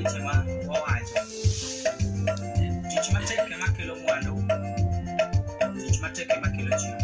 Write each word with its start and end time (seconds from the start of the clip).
mukizima 0.00 0.46
wawaajo 0.68 1.14
tukimateeke 2.94 3.54
makilo 3.60 3.96
muwando 3.96 4.42
tukimateeke 5.86 6.34
makilo 6.40 6.76
jiyo 6.78 6.98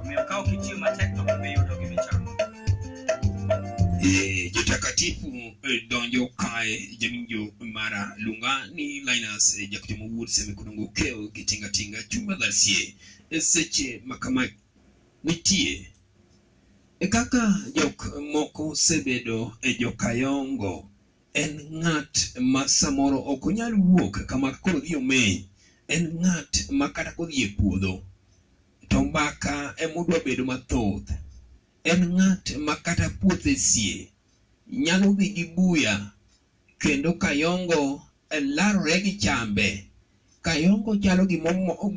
omiyo 0.00 0.24
ka 0.28 0.36
okitiyo 0.38 0.76
matek 0.78 1.14
to 1.16 1.22
gibe 1.22 1.52
yudo 1.52 1.76
gimichamo 1.80 2.30
eh, 4.04 4.52
jotakatifu 4.54 5.26
eh, 5.62 5.88
donjo 5.88 6.26
kae 6.26 6.88
jawinjo 6.98 7.52
mara 7.60 8.14
lunga 8.18 8.66
ni 8.74 9.00
linus 9.00 9.56
eh, 9.58 9.70
jakucho 9.70 9.96
mowuod 9.96 10.28
semikudongo 10.28 10.86
kewo 10.88 11.28
gi 11.28 11.44
tingatinga 11.44 12.02
chumba 12.02 12.34
dhasie 12.34 12.94
seche 13.40 14.02
makama 14.04 14.48
nitie 15.24 15.91
E 17.04 17.08
kaka 17.16 17.42
jok 17.76 17.98
moko 18.32 18.62
osebedo 18.72 19.38
e 19.62 19.70
jokayongo, 19.80 20.74
en 21.42 21.52
ng'at 21.82 22.14
ma 22.52 22.62
samoro 22.76 23.18
ok 23.32 23.42
onyal 23.48 23.74
wuok 23.88 24.14
kama 24.30 24.48
koro 24.62 24.78
odhi 24.80 24.92
omeny. 25.00 25.34
En 25.94 26.04
ng'at 26.22 26.52
ma 26.78 26.86
kata 26.94 27.10
kodhi 27.18 27.36
e 27.42 27.48
puodho, 27.58 27.94
to 28.88 28.96
mbaka 29.06 29.54
emodwa 29.84 30.16
bedo 30.26 30.42
mathoth. 30.50 31.10
En 31.90 32.00
ng'at 32.18 32.46
ma 32.66 32.74
kata 32.86 33.06
puothe 33.20 33.52
sie, 33.68 33.94
nyalo 34.84 35.08
dhi 35.18 35.26
gi 35.36 35.44
buya 35.56 35.94
kendo 36.82 37.10
kayongo 37.22 37.82
larore 38.56 38.96
gi 39.04 39.12
chambe. 39.22 39.68
Kayongo 40.46 40.90
chalo 41.02 41.22
gimo 41.30 41.48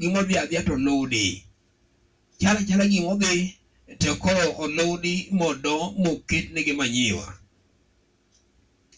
gimodhi 0.01 0.33
adhiya 0.43 0.61
to 0.67 0.73
ludi, 0.85 1.25
chala 2.39 2.59
chala 2.67 2.85
gimodhi 2.93 3.37
to 4.01 4.09
koro 4.21 4.43
olodi 4.63 5.15
modo 5.39 5.75
moketnegi 6.03 6.73
manyiwa 6.79 7.27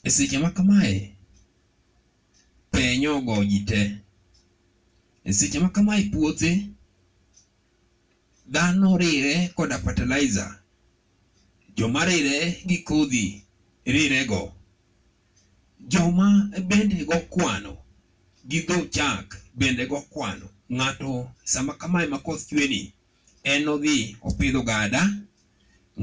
e 0.04 0.10
seche 0.16 0.38
ma 0.44 0.50
kamae 0.58 1.02
penyo 2.72 3.10
ogo 3.18 3.34
ji 3.52 3.60
te 3.70 3.82
e 5.24 5.32
seche 5.38 5.58
ma 5.64 5.70
kamae 5.76 6.02
puothe 6.12 6.52
dhano 8.54 8.90
rire 9.02 9.36
koda 9.58 9.76
fertilizer 9.84 10.52
joma 11.78 12.02
rire 12.10 12.38
gi 12.68 12.78
kodhi 12.90 13.26
rirego 13.94 14.42
joma 15.92 16.28
bende 16.70 17.00
go 17.10 17.18
kwano 17.34 17.74
gi 18.50 18.60
dho 18.68 18.78
chak 18.96 19.28
bende 19.60 19.84
go 19.92 20.00
kwano 20.14 20.48
ng'ato 20.76 21.12
sama 21.52 21.74
kamae 21.82 22.06
ma 22.14 22.20
koth 22.26 22.44
chweni 22.50 22.82
en 23.48 23.64
odhi 23.74 24.00
opidho 24.28 24.62
gada 24.70 25.02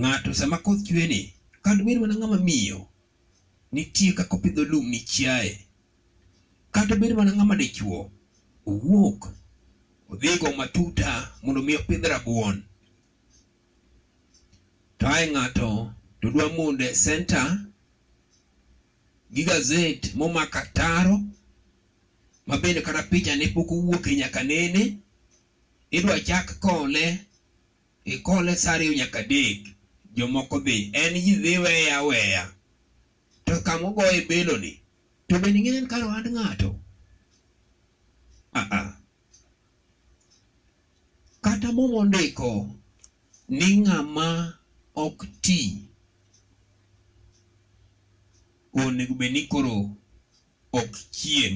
ng'ato 0.01 0.31
sama 0.41 0.59
koth 0.65 0.81
chweni 0.87 1.21
kadbed 1.65 1.97
mana 2.01 2.15
ng'ama 2.19 2.39
miyo 2.49 2.81
nitie 3.75 4.11
kaka 4.19 4.35
opidho 4.37 4.63
lum 4.71 4.85
ni 4.93 5.01
chiaye 5.11 5.55
kata 6.75 6.95
bed 7.01 7.13
mana 7.19 7.33
ng'ama 7.37 7.55
dichuo 7.61 8.01
owuok 8.71 9.21
odhi 10.13 10.31
go 10.41 10.49
matuta 10.59 11.11
mondo 11.43 11.61
mi 11.67 11.73
opidh 11.81 12.05
rabuon 12.13 12.57
to 14.99 15.05
ae 15.17 15.25
ng'ato 15.33 15.69
to 16.21 16.27
dwa 16.35 16.47
munde 16.57 16.87
senta 17.05 17.43
gi 19.35 19.43
gazet 19.49 20.03
momaka 20.19 20.61
taro 20.79 21.17
mabende 22.49 22.81
kata 22.87 23.03
picha 23.11 23.33
ne 23.39 23.47
pok 23.55 23.69
owuoke 23.77 24.11
nyaka 24.21 24.41
nene 24.51 24.83
idwa 25.97 26.17
chak 26.29 26.49
kole 26.65 27.07
ikole 28.05 28.53
sa 28.61 28.73
ariyo 28.77 28.93
nyaka 29.01 29.19
adek 29.25 29.61
jomoko 30.17 30.57
dhi 30.65 30.77
en 31.03 31.15
ji 31.25 31.35
dhi 31.43 31.53
weye 31.65 31.89
aweya 31.99 32.43
to 33.45 33.53
kama 33.67 33.85
ogoye 33.91 34.19
e 34.19 34.23
beloni 34.29 34.73
to 35.29 35.35
bende 35.41 35.59
ing'eyo 35.59 35.79
en 35.81 35.87
kar 35.93 36.03
ohand 36.09 36.29
ng'ato 36.35 36.69
aa 38.55 38.61
ah, 38.61 38.77
ah. 38.79 38.93
kata 41.45 41.69
momondiko 41.77 42.51
ni 43.59 43.69
ng'ama 43.85 44.29
ok 45.05 45.19
ti 45.45 45.61
onego 48.81 49.15
bed 49.21 49.33
ni 49.35 49.43
koro 49.53 49.77
ok 50.81 50.93
chiem 51.17 51.55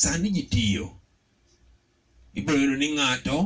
sani 0.00 0.28
ji 0.34 0.42
tiyo 0.52 0.84
ibiro 2.36 2.56
yudo 2.62 2.76
ni 2.82 2.88
ng'ato 2.98 3.36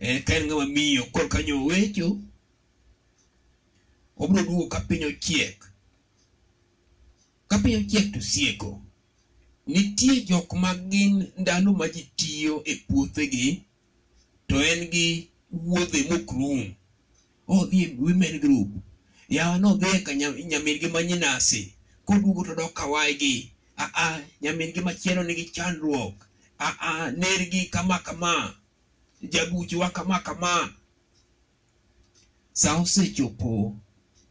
Eka 0.00 0.32
eh, 0.34 0.38
en 0.40 0.46
ng'ama 0.46 0.66
miyo 0.66 1.02
kor 1.10 1.26
kanyo 1.28 1.58
owecho. 1.62 2.22
Obro 4.16 4.42
duogo 4.46 4.68
ka 4.70 4.78
piny 4.86 5.04
ochiek. 5.10 5.58
Ka 7.50 7.58
piny 7.62 7.74
ochiek 7.82 8.06
to 8.14 8.20
sieko. 8.20 8.78
Nitie 9.66 10.14
jok 10.28 10.48
ma 10.62 10.70
gin 10.90 11.14
ndalo 11.40 11.70
ma 11.78 11.86
ji 11.94 12.02
tiyo 12.18 12.54
e 12.64 12.74
puothegi 12.86 13.48
to 14.48 14.56
en 14.70 14.80
gi 14.92 15.06
wuodhe 15.66 16.00
mok 16.10 16.26
rum. 16.38 16.60
Odhi 17.56 17.78
e 17.84 17.94
women 18.02 18.34
group. 18.42 18.70
Yawa 19.36 19.56
nodhi 19.62 19.86
e 19.86 20.16
nyamingi 20.50 20.88
ma 20.94 21.00
nyinasi. 21.08 21.60
Koduogo 22.06 22.40
to 22.46 22.52
dok 22.60 22.72
kawai 22.78 23.12
gi. 23.20 23.34
A 23.76 23.84
a 24.04 24.24
nyamingi 24.42 24.80
machielo 24.86 25.20
nigi 25.24 25.44
chandruok. 25.54 26.14
A 26.58 26.68
a 26.88 27.10
nergi 27.20 27.60
kama 27.74 27.98
kama. 28.06 28.34
jagoji 29.22 29.76
wa 29.76 29.90
kama 29.90 30.18
kama 30.20 30.72
sa 32.52 32.76
osechopo 32.76 33.76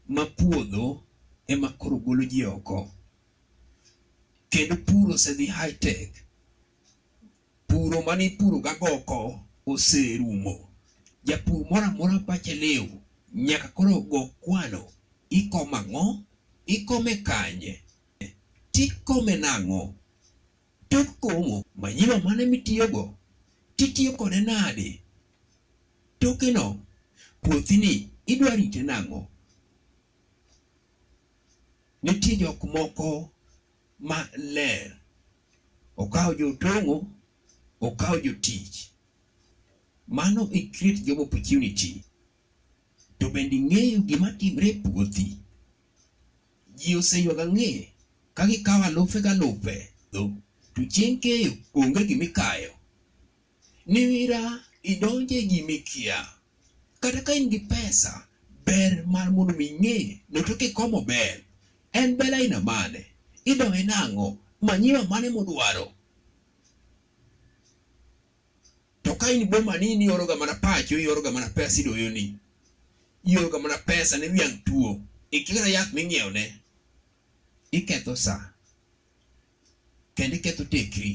ma 0.08 0.26
puodho 0.26 1.02
ema 1.48 1.68
koro 1.68 1.96
golo 1.96 2.24
ji 2.24 2.44
oko 2.44 2.90
kendo 4.48 4.76
puro 4.76 5.14
osedhi 5.14 5.46
hightech 5.46 6.12
puro 7.66 8.02
mane 8.02 8.24
ipuro 8.26 8.58
gagoko 8.60 9.40
oserumo 9.66 10.68
japur 11.24 11.64
moro 11.70 11.86
amora 11.86 12.18
pache 12.18 12.54
liw 12.54 12.84
nyaka 13.34 13.68
koro 13.68 14.00
go 14.00 14.26
kwano 14.40 14.84
ikomo 15.30 15.76
ang'o 15.76 16.18
ikome 16.66 17.14
kanye 17.28 17.82
tikome 18.72 19.36
nang'o 19.36 19.94
tok 20.88 21.08
komo 21.20 21.64
manyiwa 21.76 22.20
mane 22.24 22.44
mitiyogo 22.46 23.17
titiyo 23.78 24.12
kode 24.12 24.40
nade 24.40 25.00
tokeno 26.18 26.76
puothini 27.42 28.08
idwa 28.26 28.54
rite 28.56 28.82
nang'o 28.82 29.20
nitie 32.02 32.36
jok 32.36 32.60
moko 32.74 33.08
ma 34.08 34.18
ler 34.54 34.84
okaw 36.02 36.30
jotong'o 36.38 36.96
okaw 37.88 38.14
jotich 38.24 38.74
mano 40.16 40.42
i 40.58 40.60
create 40.74 41.00
job 41.06 41.20
opportunity 41.24 41.90
to 43.18 43.24
bende 43.34 43.56
ing'eyo 43.56 43.98
gima 44.08 44.28
timre 44.38 44.68
e 44.68 44.74
puothi 44.82 45.28
ji 46.78 46.88
oseywaga 46.98 47.44
ng'e 47.54 47.72
ka 48.36 48.42
gikawo 48.50 48.84
alufe 48.88 49.18
galufe 49.26 49.76
to 50.12 50.20
chieng' 50.94 51.18
keyo 51.24 51.50
onge 51.80 52.02
gimikayo 52.08 52.77
niwira 53.92 54.40
idonje 54.90 55.38
gimikia 55.50 56.18
kata 57.02 57.20
ka 57.26 57.32
in 57.38 57.46
gi 57.52 57.58
pesa 57.72 58.12
ber 58.66 58.92
mar 59.12 59.28
mondo 59.34 59.52
mi 59.58 59.66
ing'e 59.72 59.98
noto 60.32 60.54
ber 61.10 61.34
en 62.00 62.10
ber 62.18 62.32
aina 62.38 62.58
mane 62.68 63.02
idoye 63.50 63.82
nang'o 63.90 64.28
manyiwa 64.66 65.02
mane 65.10 65.28
modwaro 65.36 65.86
to 69.04 69.12
ka 69.20 69.28
in 69.34 69.42
boma 69.52 69.74
nini 69.82 70.04
ioroga 70.10 70.34
mana 70.40 70.54
pacho 70.64 70.94
ioroga 71.06 71.30
mana 71.34 71.48
pesa 71.56 71.76
idoyoni 71.82 72.24
ioroga 73.30 73.58
mana 73.62 73.76
pesa 73.88 74.14
ne 74.20 74.26
wiang' 74.34 74.58
tuo 74.66 74.90
ikikata 75.36 75.68
e 75.68 75.72
yath 75.76 75.90
ming'iewone 75.96 76.44
iketho 77.78 78.14
sa 78.24 78.34
kendo 80.16 80.34
iketho 80.38 80.64
tekri 80.72 81.10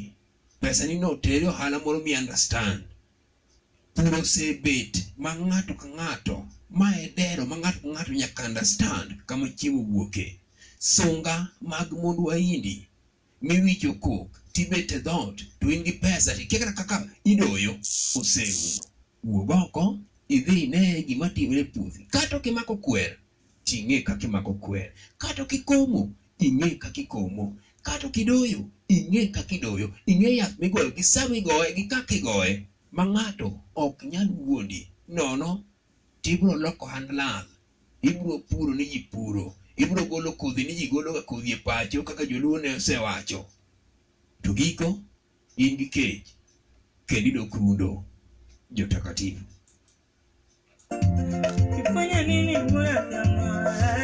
pesa 0.64 0.86
ni 0.88 0.96
no 1.00 1.16
tere 1.16 1.48
ohala 1.48 1.80
moro 1.80 2.00
mi 2.00 2.12
understand 2.16 2.84
puro 3.96 4.24
se 4.34 4.54
bet 4.64 4.94
ma 5.20 5.36
ng'ato 5.36 5.74
ka 5.76 5.88
ng'ato 5.98 6.36
ma 6.80 6.88
e 7.04 7.12
dero 7.18 7.44
ma 7.46 7.60
ng'ato 7.60 7.80
ka 7.84 7.90
ng'ato 7.92 8.12
nyaka 8.16 8.42
understand 8.48 9.08
kama 9.28 9.50
chiemo 9.60 9.82
wuoke 9.92 10.40
sunga 10.80 11.36
mag 11.62 11.90
mondo 11.92 12.24
waindi 12.32 12.76
miwicho 13.44 13.92
kok 14.00 14.30
tibet 14.56 14.88
e 14.96 15.00
dhot 15.04 15.36
to 15.60 15.68
in 15.68 15.84
gi 15.84 15.94
pesa 16.00 16.32
tikia 16.36 16.72
kaka 16.80 17.08
idoyo 17.28 17.76
oseu 18.20 18.80
wuog 19.28 19.52
oko 19.52 20.00
idhi 20.32 20.64
ine 20.64 21.04
gima 21.08 21.28
timre 21.36 21.62
e 21.68 21.70
puothi 21.74 22.00
kata 22.12 22.40
kimako 22.40 22.76
kwer 22.80 23.12
ting'e 23.68 24.00
kaka 24.08 24.26
imako 24.28 24.54
kwer 24.64 24.96
kata 25.20 25.44
kikomo 25.46 26.08
ing'e 26.40 26.80
kaka 26.80 27.02
ikomo 27.04 27.46
kato 27.84 28.10
kidoyo, 28.10 28.60
inge 28.88 29.28
kakidoyo, 29.28 29.94
inge 30.06 30.36
yak 30.38 30.60
migoyo, 30.60 30.92
gisami 30.92 31.42
goye, 31.42 31.74
gikaki 31.74 32.20
goye, 32.20 32.68
mangato, 32.92 33.60
ok 33.76 34.06
nyal 34.12 34.30
wuondi, 34.32 34.88
nono, 35.08 35.64
tibro 36.22 36.54
loko 36.56 36.86
handlang, 36.86 37.46
ibro 38.02 38.40
puro 38.50 38.74
ni 38.74 39.00
puro, 39.12 39.54
ibro 39.78 40.06
golo 40.06 40.32
kodhi 40.32 40.64
ni 40.64 40.88
golo 40.88 41.22
kodhi 41.26 41.52
e 41.52 41.56
pacho, 41.66 42.04
kaka 42.04 42.26
joluo 42.26 42.58
ne 42.60 42.70
osewacho, 42.80 43.46
tugiko, 44.42 44.90
in 45.58 45.76
gi 45.80 45.86
kej, 45.94 46.22
kendido 47.08 47.46
kundo, 47.46 48.04
jotakatifu. 48.72 49.44
Kifanya 51.76 52.24
nini 52.28 52.58
mwaya 52.72 53.00
kamara? 53.12 54.03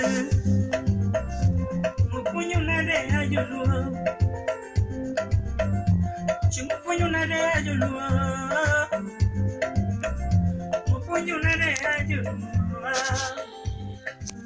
Jumpunyunare 6.51 7.43
Yulua 7.65 8.78